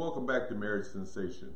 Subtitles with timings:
[0.00, 1.50] welcome back to Marriage Sensation.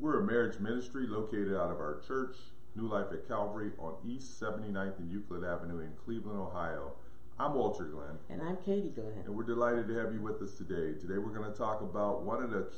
[0.00, 2.34] We're a marriage ministry located out of our church,
[2.74, 6.94] New Life at Calvary, on East 79th and Euclid Avenue in Cleveland, Ohio.
[7.38, 8.18] I'm Walter Glenn.
[8.28, 9.22] And I'm Katy Glenn.
[9.24, 10.98] And we're delighted to have you with us today.
[11.00, 12.68] Today we're going to talk about one of the,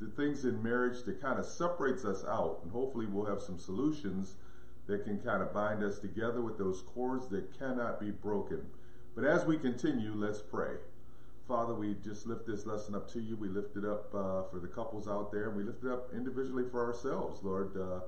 [0.00, 3.60] the things in marriage that kind of separates us out, and hopefully we'll have some
[3.60, 4.34] solutions
[4.88, 8.62] that can kind of bind us together with those cords that cannot be broken.
[9.14, 10.78] But as we continue, let's pray.
[11.46, 13.36] Father, we just lift this lesson up to you.
[13.36, 16.08] We lift it up uh, for the couples out there, and we lift it up
[16.14, 17.76] individually for ourselves, Lord.
[17.76, 18.00] Uh,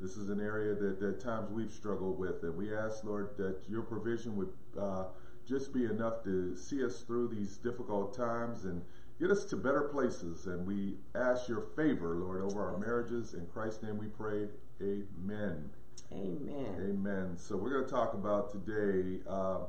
[0.00, 3.62] this is an area that at times we've struggled with, and we ask, Lord, that
[3.68, 5.06] your provision would uh,
[5.48, 8.82] just be enough to see us through these difficult times and
[9.18, 10.46] get us to better places.
[10.46, 13.34] And we ask your favor, Lord, over our marriages.
[13.34, 14.48] In Christ's name we pray.
[14.80, 15.70] Amen.
[16.12, 16.76] Amen.
[16.78, 17.36] Amen.
[17.36, 19.60] So we're going to talk about today uh,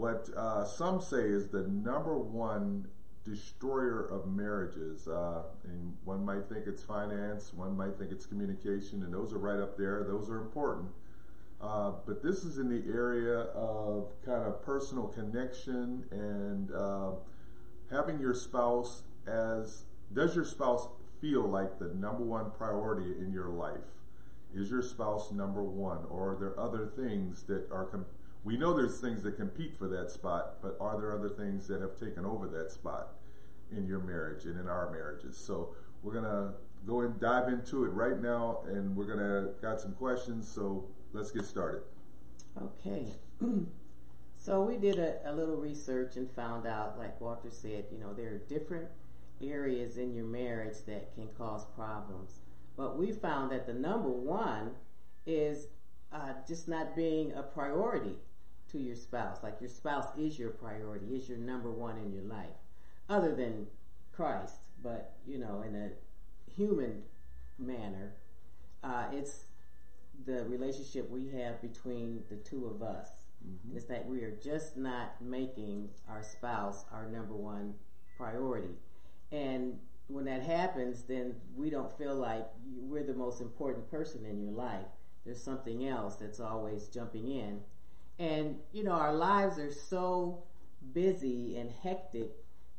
[0.00, 2.86] what uh, some say is the number one
[3.22, 5.06] destroyer of marriages.
[5.06, 9.38] Uh, and one might think it's finance, one might think it's communication, and those are
[9.38, 10.02] right up there.
[10.02, 10.88] Those are important.
[11.60, 17.10] Uh, but this is in the area of kind of personal connection and uh,
[17.90, 20.88] having your spouse as does your spouse
[21.20, 24.00] feel like the number one priority in your life?
[24.54, 28.06] Is your spouse number one, or are there other things that are com-
[28.44, 31.80] we know there's things that compete for that spot, but are there other things that
[31.80, 33.14] have taken over that spot
[33.70, 35.36] in your marriage and in our marriages?
[35.36, 36.54] So we're gonna
[36.86, 40.50] go and dive into it right now, and we're gonna got some questions.
[40.50, 41.82] So let's get started.
[42.60, 43.12] Okay.
[44.34, 48.14] so we did a, a, little research and found out, like Walter said, you know,
[48.14, 48.88] there are different
[49.42, 52.40] areas in your marriage that can cause problems.
[52.76, 54.72] But we found that the number one
[55.26, 55.68] is
[56.10, 58.16] uh, just not being a priority
[58.72, 59.42] to your spouse.
[59.42, 62.56] Like your spouse is your priority, is your number one in your life,
[63.08, 63.66] other than
[64.12, 64.68] Christ.
[64.82, 65.90] But you know, in a
[66.50, 67.02] human
[67.58, 68.14] manner,
[68.82, 69.46] uh, it's
[70.26, 73.08] the relationship we have between the two of us.
[73.46, 73.76] Mm-hmm.
[73.76, 77.74] It's that we are just not making our spouse our number one
[78.16, 78.74] priority.
[79.32, 79.78] And
[80.08, 82.46] when that happens, then we don't feel like
[82.76, 84.86] we're the most important person in your life.
[85.24, 87.60] There's something else that's always jumping in.
[88.20, 90.42] And, you know, our lives are so
[90.92, 92.32] busy and hectic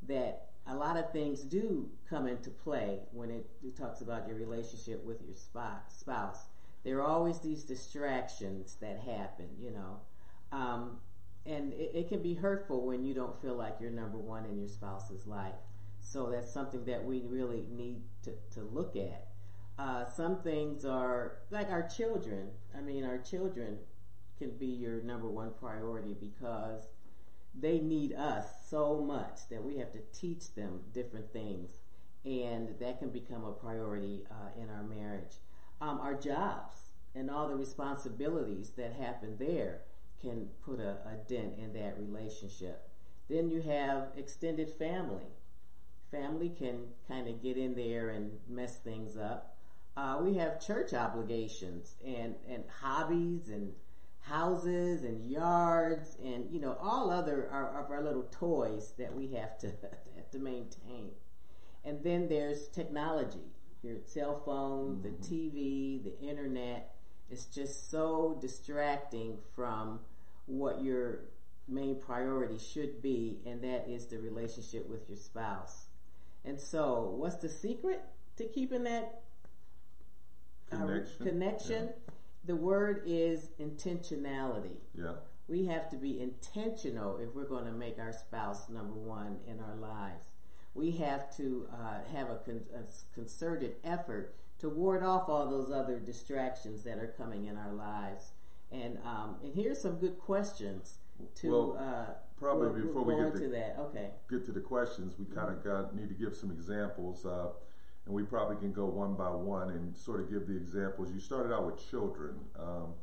[0.07, 4.37] that a lot of things do come into play when it, it talks about your
[4.37, 6.45] relationship with your spouse.
[6.83, 10.01] There are always these distractions that happen, you know.
[10.51, 10.97] Um,
[11.43, 14.59] and it, it can be hurtful when you don't feel like you're number one in
[14.59, 15.55] your spouse's life.
[15.99, 19.27] So that's something that we really need to, to look at.
[19.79, 22.49] Uh, some things are like our children.
[22.77, 23.79] I mean, our children
[24.41, 26.89] can be your number one priority because
[27.53, 31.81] they need us so much that we have to teach them different things,
[32.23, 35.35] and that can become a priority uh, in our marriage.
[35.81, 39.81] Um, our jobs and all the responsibilities that happen there
[40.21, 42.89] can put a, a dent in that relationship.
[43.29, 45.27] Then you have extended family
[46.11, 49.55] family can kind of get in there and mess things up.
[49.95, 53.73] Uh, we have church obligations and, and hobbies and
[54.21, 59.33] houses and yards and you know all other our, of our little toys that we
[59.33, 59.67] have to
[60.15, 61.11] have to maintain.
[61.83, 63.51] And then there's technology,
[63.81, 65.03] your cell phone, mm-hmm.
[65.03, 66.93] the TV, the internet.
[67.29, 70.01] It's just so distracting from
[70.45, 71.21] what your
[71.67, 75.87] main priority should be, and that is the relationship with your spouse.
[76.43, 78.01] And so, what's the secret
[78.37, 79.21] to keeping that
[80.69, 81.15] connection?
[81.19, 81.83] Uh, connection?
[81.85, 82.10] Yeah.
[82.43, 84.77] The word is intentionality.
[84.97, 85.13] Yeah.
[85.47, 89.59] We have to be intentional if we're going to make our spouse number one in
[89.59, 90.29] our lives.
[90.73, 95.71] We have to uh, have a, con- a concerted effort to ward off all those
[95.71, 98.31] other distractions that are coming in our lives.
[98.71, 100.99] And um, and here's some good questions
[101.35, 103.75] to well, uh, probably we'll, before we'll we get to, that.
[103.79, 104.11] Okay.
[104.29, 105.15] Get to the questions.
[105.19, 107.49] We kind of got need to give some examples, uh,
[108.05, 111.11] and we probably can go one by one and sort of give the examples.
[111.13, 112.35] You started out with children.
[112.59, 112.93] Um,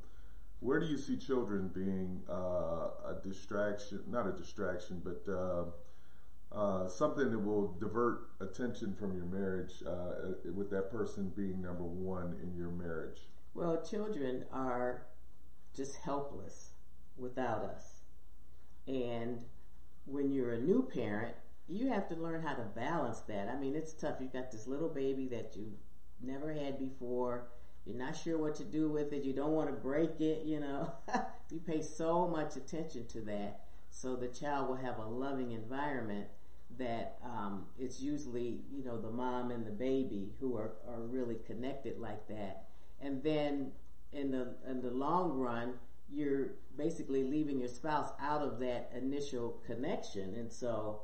[0.60, 4.02] where do you see children being uh, a distraction?
[4.08, 5.64] Not a distraction, but uh,
[6.50, 11.84] uh, something that will divert attention from your marriage, uh, with that person being number
[11.84, 13.20] one in your marriage.
[13.54, 15.06] Well, children are
[15.76, 16.72] just helpless
[17.16, 18.00] without us.
[18.86, 19.44] And
[20.06, 21.34] when you're a new parent,
[21.68, 23.48] you have to learn how to balance that.
[23.48, 24.16] I mean, it's tough.
[24.20, 25.72] You've got this little baby that you
[26.22, 27.48] never had before.
[27.84, 29.24] You're not sure what to do with it.
[29.24, 30.92] You don't want to break it, you know.
[31.50, 33.60] you pay so much attention to that
[33.90, 36.28] so the child will have a loving environment
[36.78, 41.36] that um, it's usually you know the mom and the baby who are, are really
[41.46, 42.66] connected like that,
[43.00, 43.72] and then
[44.12, 45.74] in the in the long run,
[46.10, 51.02] you're basically leaving your spouse out of that initial connection, and so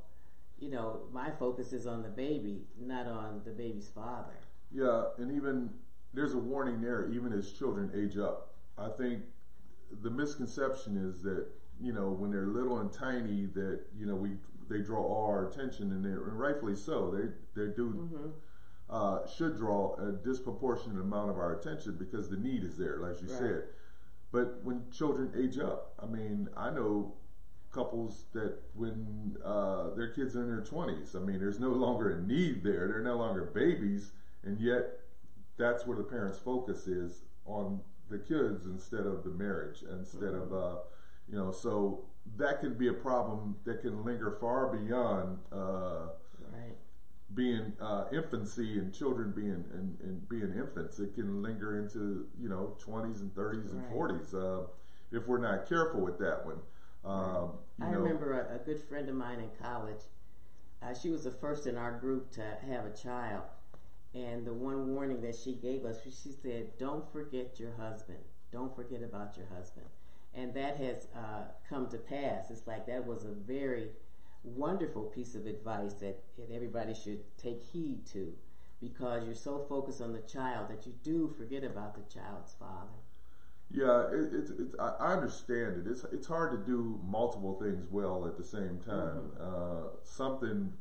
[0.65, 4.39] you know my focus is on the baby, not on the baby's father.
[4.73, 5.71] Yeah, and even
[6.15, 8.55] there's a warning there, even as children age up.
[8.79, 9.25] I think
[10.03, 11.47] the misconception is that
[11.81, 14.31] you know when they're little and tiny that you know we
[14.71, 18.29] they draw all our attention and, and rightfully so they they do mm-hmm.
[18.89, 23.21] uh, should draw a disproportionate amount of our attention because the need is there like
[23.21, 23.39] you right.
[23.39, 23.63] said
[24.33, 27.15] but when children age up I mean I know
[27.75, 32.11] couples that when uh, their kids are in their 20s I mean there's no longer
[32.11, 34.13] a need there they're no longer babies
[34.45, 35.01] and yet
[35.57, 37.81] that's where the parents focus is on
[38.11, 40.55] the kids instead of the marriage instead mm-hmm.
[40.55, 40.77] of uh,
[41.29, 42.05] you know so
[42.37, 46.09] that can be a problem that can linger far beyond uh,
[46.53, 46.77] right.
[47.35, 50.99] being uh, infancy and children being and, and, being infants.
[50.99, 54.63] It can linger into you know twenties and thirties and forties uh,
[55.13, 56.59] if we're not careful with that one.
[57.05, 60.03] Um, I know, remember a, a, good friend of mine in college.
[60.83, 63.45] Uh, she was the first in our group to have a child,
[64.15, 68.25] and the one warning that she gave us, she said, "Don't forget your husband.
[68.51, 69.87] Don't forget about your husband."
[70.35, 72.51] and that has uh, come to pass.
[72.51, 73.91] It's like that was a very
[74.43, 78.35] wonderful piece of advice that, that everybody should take heed to
[78.81, 83.04] because you're so focused on the child that you do forget about the child's father.
[83.75, 85.91] Yeah, it, it's, it's I understand it.
[85.91, 89.33] It's it's hard to do multiple things well at the same time.
[89.35, 89.43] Mm-hmm.
[89.43, 90.73] Uh, something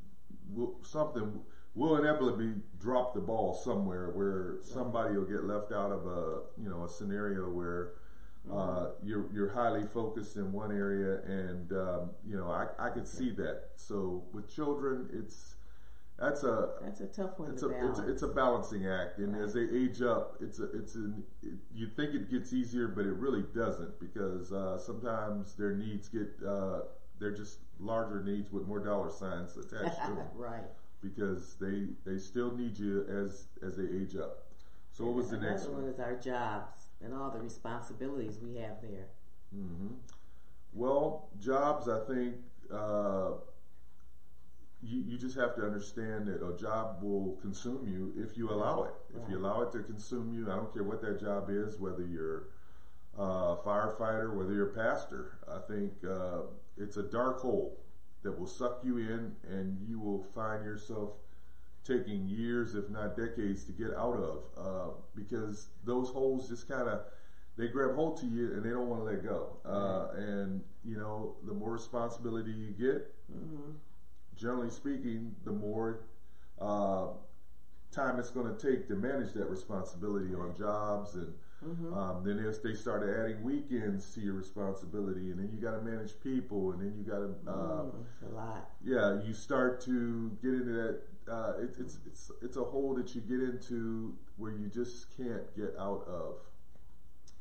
[0.53, 1.41] will, something
[1.73, 6.69] will inevitably drop the ball somewhere where somebody will get left out of a you
[6.69, 7.93] know a scenario where
[8.51, 13.07] uh, you're you're highly focused in one area, and um, you know I I could
[13.07, 13.69] see that.
[13.75, 15.55] So with children, it's
[16.23, 17.51] that's a that's a tough one.
[17.51, 19.43] It's a, it's a, it's a balancing act, and right.
[19.43, 23.05] as they age up, it's a it's an it, you think it gets easier, but
[23.05, 26.81] it really doesn't because uh, sometimes their needs get uh,
[27.19, 30.63] they're just larger needs with more dollar signs attached to them, right?
[31.01, 34.47] Because they they still need you as as they age up.
[34.93, 35.83] So what was the next one?
[35.83, 39.07] one is our jobs and all the responsibilities we have there.
[39.53, 39.95] Mm-hmm.
[40.71, 42.35] Well, jobs, I think
[42.71, 43.31] uh,
[44.83, 48.83] you, you just have to understand that a job will consume you if you allow
[48.83, 48.93] it.
[49.15, 52.05] If you allow it to consume you, I don't care what that job is, whether
[52.05, 52.49] you're
[53.17, 55.39] a firefighter, whether you're a pastor.
[55.47, 56.41] I think uh,
[56.77, 57.79] it's a dark hole
[58.23, 61.13] that will suck you in, and you will find yourself
[61.85, 66.87] taking years, if not decades, to get out of uh, because those holes just kind
[66.87, 67.01] of
[67.57, 69.57] they grab hold to you and they don't want to let go.
[69.65, 73.71] Uh, and you know, the more responsibility you get, mm-hmm.
[74.35, 76.05] Generally speaking, the more
[76.59, 77.07] uh,
[77.91, 81.33] time it's going to take to manage that responsibility on jobs and.
[81.63, 81.93] Mm-hmm.
[81.93, 85.81] Um, then if they started adding weekends to your responsibility, and then you got to
[85.81, 87.49] manage people, and then you got to.
[87.49, 88.69] Uh, mm, a lot.
[88.83, 93.15] Yeah, you start to get into that uh, it, it's it's it's a hole that
[93.15, 96.39] you get into where you just can't get out of.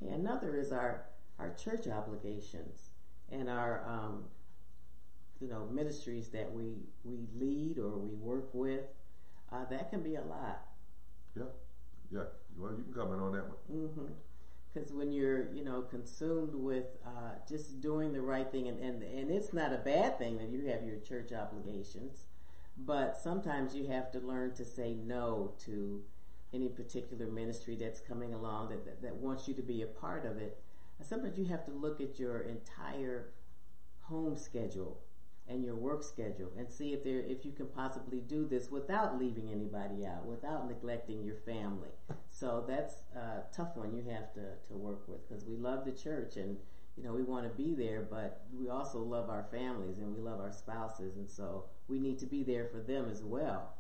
[0.01, 1.07] another is our
[1.39, 2.91] our church obligations
[3.31, 4.25] and our um,
[5.43, 8.87] you know ministries that we we lead or we work with.
[9.51, 10.63] Uh, that can be a lot.
[11.37, 11.45] Yeah,
[12.11, 12.25] yeah.
[12.57, 14.13] Well, you can comment on that one.
[14.73, 14.99] Because mm-hmm.
[14.99, 19.31] when you're, you know, consumed with uh, just doing the right thing, and, and and
[19.31, 22.27] it's not a bad thing that you have your church obligations.
[22.79, 26.05] But sometimes you have to learn to say no to
[26.55, 30.25] any particular ministry that's coming along that, that, that wants you to be a part
[30.25, 30.59] of it.
[30.99, 33.33] And sometimes you have to look at your entire
[34.05, 35.03] home schedule
[35.53, 39.19] and your work schedule and see if there if you can possibly do this without
[39.19, 41.91] leaving anybody out, without neglecting your family.
[42.29, 45.93] So that's a tough one you have to, to work with because we love the
[45.93, 46.57] church and
[46.97, 50.21] you know, we want to be there, but we also love our families and we
[50.21, 53.75] love our spouses, and so we need to be there for them as well.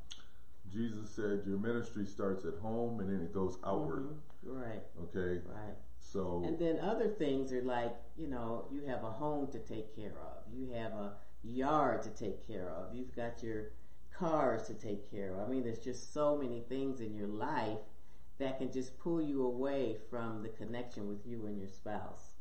[0.72, 4.58] Jesus said, "Your ministry starts at home and then it goes outward." Mm-hmm.
[4.58, 4.82] Right.
[5.02, 5.42] Okay.
[5.46, 5.76] Right.
[6.04, 6.42] So.
[6.44, 10.14] And then other things are like, you know, you have a home to take care
[10.20, 10.52] of.
[10.52, 12.94] You have a yard to take care of.
[12.94, 13.70] You've got your
[14.12, 15.48] cars to take care of.
[15.48, 17.78] I mean, there's just so many things in your life
[18.38, 22.32] that can just pull you away from the connection with you and your spouse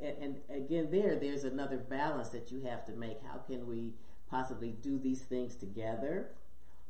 [0.00, 3.18] and, again, there, there's another balance that you have to make.
[3.22, 3.94] How can we
[4.30, 6.30] possibly do these things together?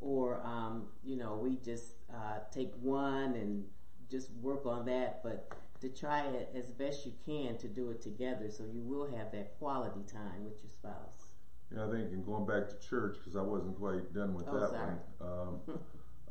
[0.00, 3.64] Or, um, you know, we just uh, take one and
[4.10, 5.52] just work on that, but
[5.82, 9.32] to try it as best you can to do it together so you will have
[9.32, 11.32] that quality time with your spouse.
[11.74, 14.60] Yeah, I think, and going back to church because I wasn't quite done with Oh,
[14.60, 14.94] that sorry.
[15.18, 15.28] one.
[15.28, 15.80] Um,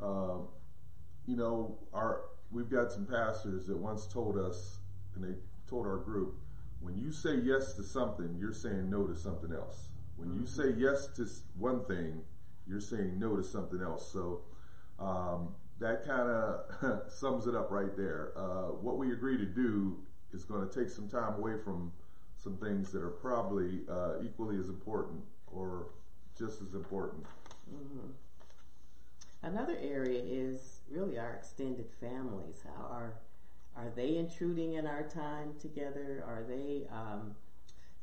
[0.00, 0.48] um,
[1.26, 4.78] you know, our we've got some pastors that once told us,
[5.14, 5.36] and they
[5.68, 6.36] told our group,
[6.80, 9.88] when you say yes to something, you're saying no to something else.
[10.16, 11.26] When you say yes to
[11.58, 12.22] one thing,
[12.66, 14.10] you're saying no to something else.
[14.12, 14.42] So
[14.98, 18.32] um, that kind of sums it up right there.
[18.36, 19.98] Uh, what we agree to do
[20.32, 21.92] is going to take some time away from
[22.36, 25.86] some things that are probably uh, equally as important or
[26.36, 27.24] just as important.
[29.42, 32.62] Another area is really our extended families.
[32.64, 33.14] How are
[33.74, 36.22] are they intruding in our time together?
[36.26, 37.36] Are they um,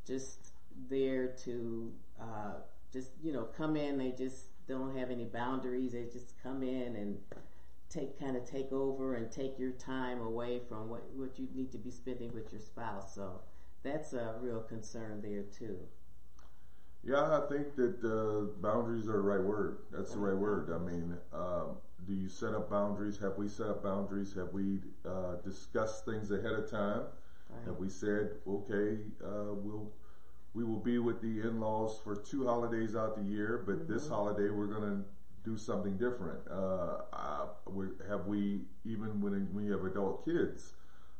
[0.06, 0.50] just
[0.90, 2.54] there to uh,
[2.92, 3.98] just you know come in?
[3.98, 5.94] They just don't have any boundaries.
[5.94, 7.20] They just come in and
[7.90, 11.72] take kind of take over and take your time away from what what you need
[11.72, 13.16] to be spending with your spouse.
[13.16, 13.42] So
[13.84, 15.80] that's a real concern there too.
[17.04, 19.80] Yeah, I think that uh, boundaries are the right word.
[19.92, 20.70] That's the right word.
[20.74, 23.20] I mean, um, do you set up boundaries?
[23.20, 24.34] Have we set up boundaries?
[24.36, 27.04] Have we uh, discussed things ahead of time?
[27.50, 27.66] Right.
[27.68, 29.92] Have we said, okay, uh, we'll
[30.54, 34.50] we will be with the in-laws for two holidays out the year, but this holiday
[34.50, 35.06] we're going to
[35.44, 36.40] do something different.
[36.50, 40.74] Uh, we, have we even when you have adult kids?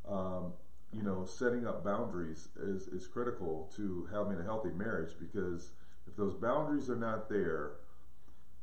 [0.08, 0.54] Um,
[0.92, 5.70] you know, setting up boundaries is, is critical to having a healthy marriage because
[6.06, 7.72] if those boundaries are not there,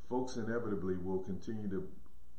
[0.10, 1.88] folks inevitably will continue to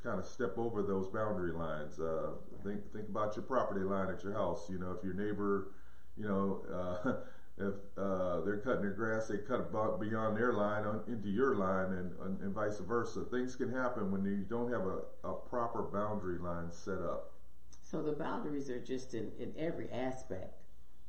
[0.02, 1.98] kind of step over those boundary lines.
[1.98, 2.32] Uh,
[2.62, 4.68] think think about your property line at your house.
[4.70, 5.68] You know, if your neighbor,
[6.16, 7.12] you know, uh,
[7.60, 11.56] if uh, they're cutting their grass, they cut about beyond their line on, into your
[11.56, 13.24] line, and, and, vice versa.
[13.30, 17.32] Things can happen when you don't have a, a proper boundary line set up.
[17.82, 20.62] So the boundaries are just in, in every aspect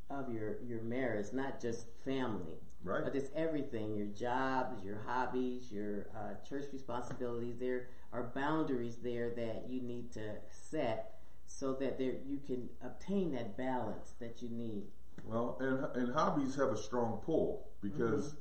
[0.09, 2.55] of your, your marriage, not just family.
[2.83, 3.03] Right.
[3.03, 7.57] But it's everything your jobs, your hobbies, your uh, church responsibilities.
[7.59, 13.33] There are boundaries there that you need to set so that there you can obtain
[13.33, 14.83] that balance that you need.
[15.29, 18.35] Well, and and hobbies have a strong pull because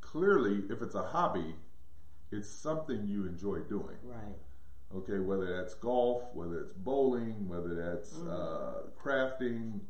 [0.00, 1.56] clearly, if it's a hobby,
[2.32, 3.98] it's something you enjoy doing.
[4.02, 4.36] Right.
[4.94, 9.80] Okay, whether that's golf, whether it's bowling, whether that's uh, crafting,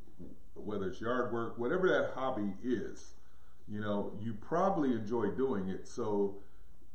[0.54, 3.12] whether it's yard work, whatever that hobby is,
[3.68, 5.86] you know, you probably enjoy doing it.
[5.86, 6.38] So,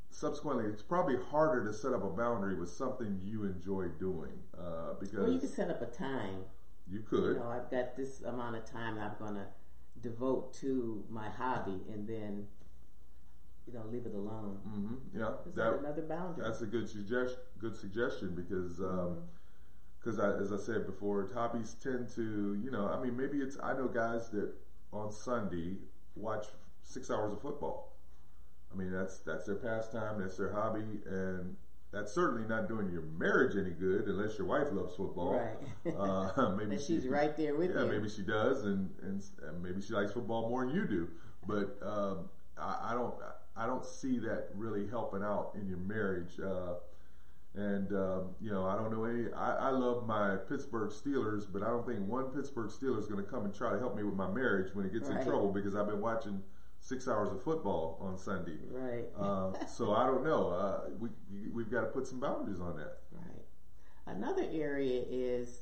[0.10, 4.94] subsequently, it's probably harder to set up a boundary with something you enjoy doing uh,
[5.00, 6.46] because Well, you can set up a time.
[6.92, 7.36] You could.
[7.36, 9.48] You know, I've got this amount of time I'm going to
[10.02, 12.48] devote to my hobby, and then
[13.68, 14.58] you know leave it alone.
[14.64, 16.44] hmm Yeah, Is that another boundary?
[16.44, 17.40] That's a good suggestion.
[17.60, 18.82] Good suggestion because
[20.00, 23.58] because I, as I said before, hobbies tend to you know I mean maybe it's
[23.62, 24.52] I know guys that
[24.92, 25.78] on Sunday
[26.16, 26.48] watch
[26.84, 27.96] six hours of football.
[28.74, 31.56] I mean that's that's their pastime, that's their hobby, and
[31.92, 35.34] that's certainly not doing your marriage any good unless your wife loves football.
[35.86, 35.96] Right.
[35.96, 37.92] Uh, maybe she- she's right there with yeah, you.
[37.92, 41.08] maybe she does, and, and and maybe she likes football more than you do.
[41.46, 43.16] But um, I, I don't
[43.56, 46.40] I don't see that really helping out in your marriage.
[46.40, 46.76] Uh,
[47.54, 49.26] and um, you know I don't know any.
[49.34, 53.22] I, I love my Pittsburgh Steelers, but I don't think one Pittsburgh Steeler is going
[53.24, 55.52] to come and try to help me with my marriage when it gets in trouble
[55.52, 56.44] because I've been watching
[56.82, 58.58] six hours of football on Sunday.
[58.70, 59.06] Right.
[59.18, 60.50] Uh, so I don't know.
[60.50, 61.10] Uh, we
[61.54, 62.98] we've got to put some boundaries on that.
[63.12, 63.46] Right.
[64.08, 65.62] Another area is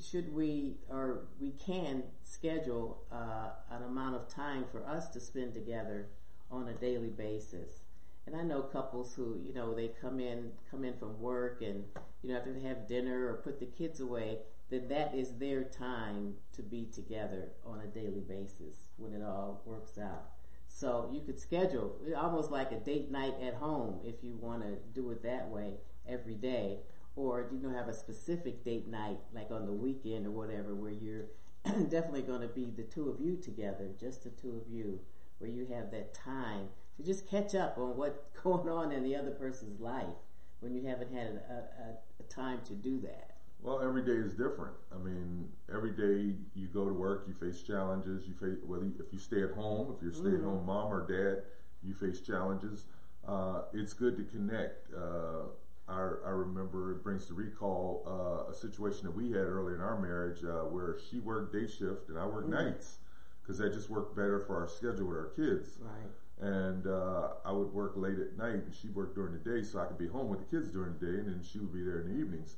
[0.00, 5.52] should we or we can schedule uh, an amount of time for us to spend
[5.52, 6.08] together
[6.50, 7.82] on a daily basis.
[8.26, 11.84] And I know couples who you know they come in come in from work and
[12.22, 14.38] you know after they have dinner or put the kids away,
[14.70, 19.62] then that is their time to be together on a daily basis when it all
[19.64, 20.35] works out.
[20.66, 24.76] So you could schedule almost like a date night at home if you want to
[24.94, 25.74] do it that way
[26.08, 26.80] every day,
[27.14, 30.90] or you know have a specific date night like on the weekend or whatever where
[30.90, 31.26] you're
[31.64, 35.00] definitely going to be the two of you together, just the two of you,
[35.38, 39.16] where you have that time to just catch up on what's going on in the
[39.16, 40.16] other person's life
[40.60, 43.35] when you haven't had a, a, a time to do that.
[43.66, 44.76] Well, every day is different.
[44.94, 48.22] I mean, every day you go to work, you face challenges.
[48.28, 51.04] You face whether you, if you stay at home, if you're a stay-at-home mom or
[51.04, 51.42] dad,
[51.82, 52.84] you face challenges.
[53.26, 54.86] Uh, it's good to connect.
[54.94, 55.48] Uh,
[55.88, 55.94] I,
[56.26, 60.00] I remember it brings to recall uh, a situation that we had early in our
[60.00, 62.98] marriage uh, where she worked day shift and I worked nights
[63.42, 66.48] because that just worked better for our schedule with our kids Right.
[66.48, 69.80] and uh, I would work late at night, and she worked during the day, so
[69.80, 71.82] I could be home with the kids during the day, and then she would be
[71.82, 72.56] there in the evenings.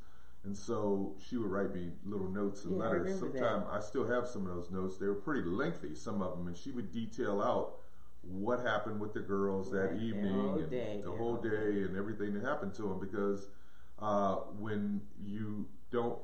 [0.49, 3.19] And so she would write me little notes and Yeah, letters.
[3.19, 4.97] Sometimes I still have some of those notes.
[4.97, 7.75] They were pretty lengthy, some of them, and she would detail out
[8.23, 11.99] what happened with the girls that Right, the evening, whole day, the whole day, and
[11.99, 12.99] everything that happened to them.
[12.99, 13.50] Because
[13.99, 16.19] uh, when you don't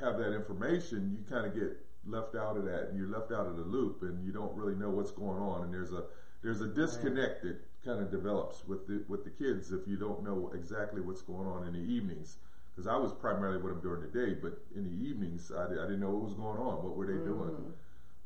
[0.00, 3.46] have that information, you kind of get left out of that, and you're left out
[3.46, 5.62] of the loop, and you don't really know what's going on.
[5.62, 6.06] And there's a
[6.42, 10.24] there's a disconnect that kind of develops with the with the kids if you don't
[10.24, 12.38] know exactly what's going on in the evenings.
[12.74, 15.68] Because I was primarily with them during the day, but in the evenings, I, I
[15.68, 16.82] didn't know what was going on.
[16.84, 17.72] What were they doing?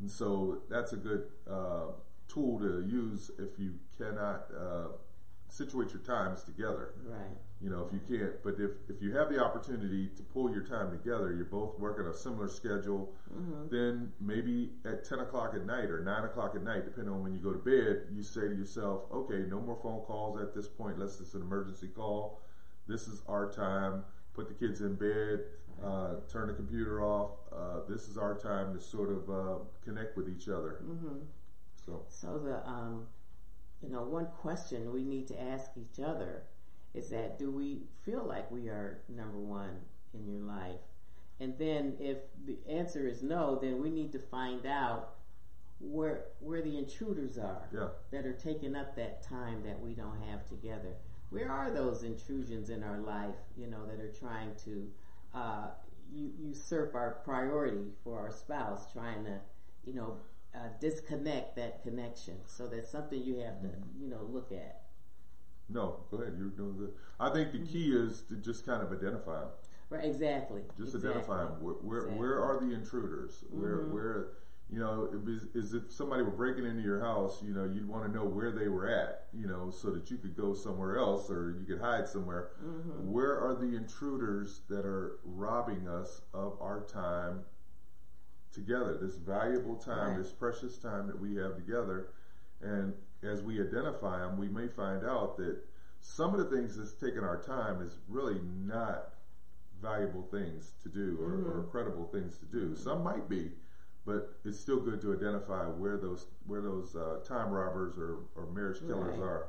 [0.01, 1.93] And so that's a good uh,
[2.29, 4.89] tool to use if you cannot uh,
[5.49, 6.95] situate your times together.
[7.07, 7.37] Right.
[7.61, 10.65] You know, if you can't, but if, if you have the opportunity to pull your
[10.65, 13.15] time together, you're both working a similar schedule,
[13.71, 17.33] then maybe at 10 o'clock at night or 9 o'clock at night, depending on when
[17.33, 20.69] you go to bed, you say to yourself, okay, no more phone calls at this
[20.69, 22.43] point, unless it's an emergency call.
[22.87, 24.05] This is our time.
[24.35, 25.41] Put the kids in bed,
[25.83, 27.31] uh, turn the computer off.
[27.53, 30.81] Uh, this is our time to sort of uh, connect with each other.
[30.85, 31.19] Mm-hmm.
[31.87, 33.07] So, So the um,
[33.83, 36.45] you know, one question we need to ask each other
[36.95, 40.81] is that do we feel like we are number one in your life?
[41.41, 45.15] And then if the answer is no, then we need to find out
[45.81, 47.89] where where the intruders are yeah.
[48.13, 50.97] that are taking up that time that we don't have together.
[51.31, 54.89] Where are those intrusions in our life, you know, that are trying to
[55.35, 55.67] uh,
[56.13, 59.41] usurp our priority for our spouse, trying to,
[59.85, 60.19] you know,
[60.55, 62.37] uh, disconnect that connection?
[62.47, 64.83] So that's something you have to, you know, look at.
[65.69, 66.35] No, go ahead.
[66.39, 66.93] You're doing good.
[67.19, 69.49] I think the key is to just kind of identify them.
[69.91, 70.05] Right?
[70.05, 70.63] Exactly.
[70.79, 71.11] Just exactly.
[71.11, 71.63] identify them.
[71.63, 72.19] Where, where, Exactly.
[72.19, 73.45] where are the intruders?
[73.51, 74.29] Where, where,
[74.71, 78.05] you know, is, is if somebody were breaking into your house, you know, you'd want
[78.07, 81.31] to know where they were at, you know, so that you could go somewhere else
[81.31, 82.51] or you could hide somewhere.
[82.65, 83.13] Mm-hmm.
[83.13, 87.45] Where are the intruders that are robbing us of our time
[88.53, 88.99] together?
[89.01, 90.19] This valuable time, Right.
[90.19, 92.09] this precious time that we have together.
[92.61, 95.59] And as we identify them, we may find out that
[96.01, 99.15] some of the things that's taking our time is really not
[99.81, 101.71] valuable things to do or, or mm-hmm.
[101.71, 102.71] credible things to do.
[102.71, 102.83] Mm-hmm.
[102.83, 103.53] Some might be,
[104.07, 108.47] but it's still good to identify where those where those uh, time robbers or, or
[108.53, 109.23] marriage killers Right.
[109.23, 109.47] are.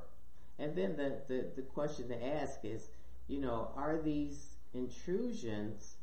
[0.58, 2.90] And then the, the, the question to ask is,
[3.28, 5.96] you know, are these intrusions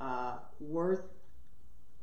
[0.00, 1.08] uh, worth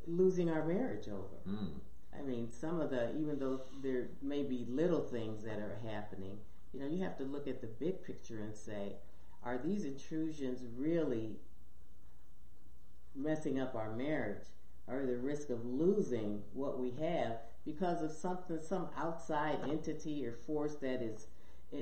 [0.07, 1.37] losing our marriage over?
[1.47, 1.79] Mm.
[2.17, 6.39] I mean, some of the, even though there may be little things that are happening,
[6.73, 8.95] you know, you have to look at the big picture and say,
[9.43, 11.37] are these intrusions really
[13.15, 14.47] messing up our marriage?
[14.87, 20.33] Or the risk of losing what we have because of something, some outside entity or
[20.33, 21.27] force that is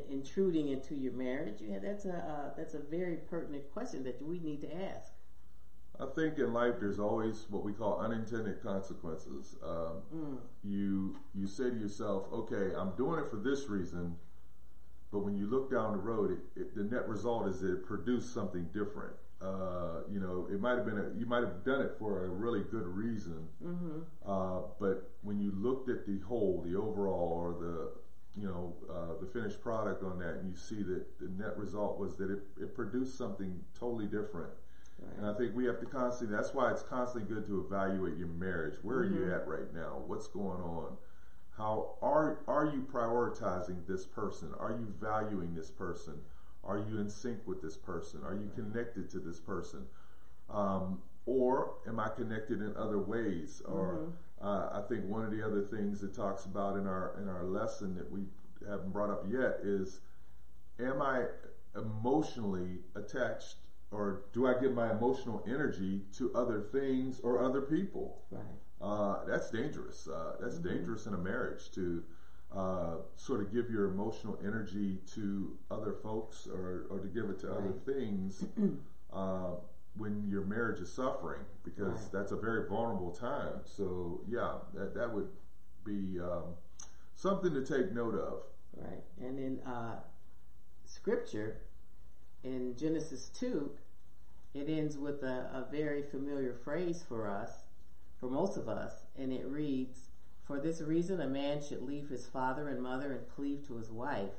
[0.10, 1.62] intruding into your marriage?
[1.62, 5.12] Yeah, that's a uh, that's a very pertinent question that we need to ask.
[6.00, 9.56] I think in life there's always what we call unintended consequences.
[9.64, 14.18] Um, You you say to yourself, okay, I'm doing it for this reason,
[15.12, 17.86] but when you look down the road, it, it, the net result is that it
[17.86, 19.16] produced something different.
[19.42, 22.30] Uh, you know, it might have been a, you might have done it for a
[22.30, 23.48] really good reason,
[24.26, 27.92] uh, but when you looked at the whole, the overall, or the
[28.40, 31.98] you know uh, the finished product on that, and you see that the net result
[31.98, 34.52] was that it, it produced something totally different.
[35.18, 38.28] And I think we have to constantly, that's why it's constantly good to evaluate your
[38.28, 38.76] marriage.
[38.84, 40.04] Where are you at right now?
[40.06, 40.98] What's going on?
[41.58, 44.54] How are, are you prioritizing this person?
[44.60, 46.22] Are you valuing this person?
[46.64, 48.22] Are you in sync with this person?
[48.24, 49.88] Are you connected to this person?
[50.50, 53.62] Um, or am I connected in other ways?
[53.66, 57.30] Or uh, I think one of the other things it talks about in our in
[57.30, 58.26] our lesson that we
[58.68, 60.02] haven't brought up yet is,
[60.80, 61.26] am I
[61.76, 63.56] emotionally attached,
[63.92, 68.24] or do I give my emotional energy to other things or other people?
[68.32, 68.44] Right.
[68.82, 70.08] Uh, that's dangerous.
[70.08, 72.04] Uh, that's dangerous in a marriage to
[72.56, 77.40] uh, sort of give your emotional energy to other folks or, or to give it
[77.40, 78.44] to other things
[79.14, 79.52] uh,
[79.96, 82.12] when your marriage is suffering because Right.
[82.12, 83.62] that's a very vulnerable time.
[83.66, 85.30] So, yeah, that, that would
[85.86, 86.56] be um,
[87.16, 88.42] something to take note of.
[88.76, 89.04] Right.
[89.20, 90.00] And in uh,
[90.84, 91.62] scripture,
[92.44, 93.72] in Genesis 2,
[94.54, 97.68] it ends with a, a very familiar phrase for us,
[98.20, 100.10] for most of us, and it reads,
[100.52, 103.90] For this reason, a man should leave his father and mother and cleave to his
[103.90, 104.32] wife.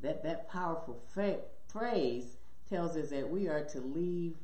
[0.00, 2.36] That, that powerful fa- phrase
[2.70, 4.36] tells us that we are to leave,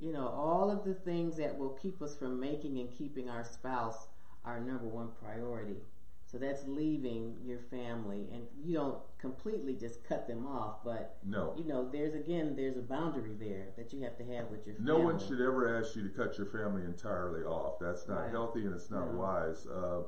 [0.00, 3.44] you know, all of the things that will keep us from making and keeping our
[3.44, 4.06] spouse
[4.46, 5.82] our number one priority.
[6.24, 11.52] So that's leaving your family, and you don't completely just cut them off, but No.
[11.54, 14.74] you know, there's again, there's a boundary there that you have to have with your
[14.80, 15.12] No family.
[15.12, 17.78] one should ever ask you to cut your family entirely off.
[17.78, 18.30] That's not Right.
[18.30, 19.18] healthy and it's not No.
[19.20, 19.66] wise.
[19.66, 20.04] Uh,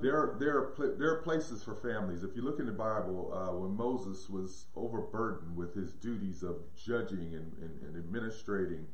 [0.00, 2.22] There, there are there are places for families.
[2.22, 6.56] If you look in the Bible, uh, when Moses was overburdened with his duties of
[6.74, 8.86] judging and, and, and administrating,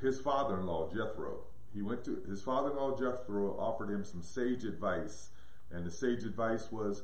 [0.00, 5.30] his father-in-law Jethro, he went to his father-in-law Jethro offered him some sage advice,
[5.70, 7.02] and the sage advice was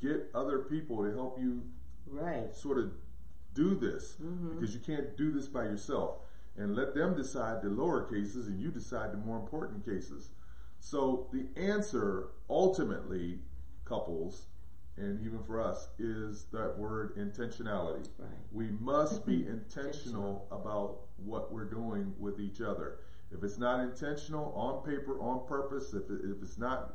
[0.00, 1.64] get other people to help you
[2.08, 2.54] Right.
[2.54, 2.92] sort of
[3.52, 6.18] do this because you can't do this by yourself
[6.56, 10.30] and let them decide the lower cases and you decide the more important cases.
[10.88, 13.40] So the answer ultimately,
[13.84, 14.46] couples,
[14.96, 18.08] and even for us, is that word intentionality.
[18.16, 18.30] Right.
[18.52, 23.00] We must be intentional about what we're doing with each other.
[23.32, 26.94] If it's not intentional, on paper, on purpose, if, it, if it's not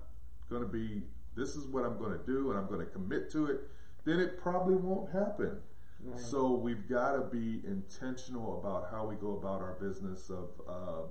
[0.49, 1.01] going to be,
[1.35, 3.59] this is what I'm going to do and I'm going to commit to it,
[4.05, 5.57] then it probably won't happen.
[6.01, 6.17] Right.
[6.17, 11.07] So we've got to be intentional about how we go about our business of, uh,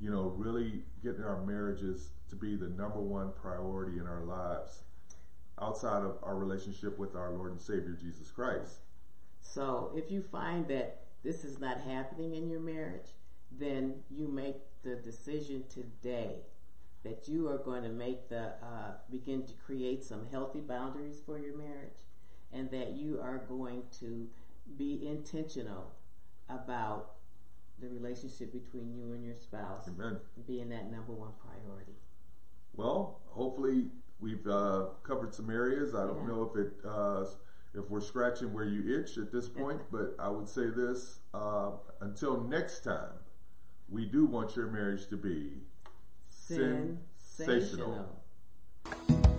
[0.00, 4.82] you know, really getting our marriages to be the number one priority in our lives
[5.60, 8.78] outside of our relationship with our Lord and Savior Jesus Christ.
[9.40, 13.10] So if you find that this is not happening in your marriage,
[13.50, 16.36] then you make the decision today
[17.02, 21.38] that you are going to make the uh, begin to create some healthy boundaries for
[21.38, 22.04] your marriage,
[22.52, 24.28] and that you are going to
[24.76, 25.92] be intentional
[26.48, 27.12] about
[27.80, 30.18] the relationship between you and your spouse Amen.
[30.46, 31.94] being that number one priority.
[32.74, 33.88] Well, hopefully
[34.20, 35.94] we've uh, covered some areas.
[35.94, 36.28] I don't Yeah.
[36.28, 37.24] know if it uh,
[37.72, 41.72] if we're scratching where you itch at this point, but I would say this: uh,
[42.00, 43.12] until next time,
[43.88, 45.62] we do want your marriage to be
[46.22, 46.98] sensational.
[47.16, 49.29] Sensational.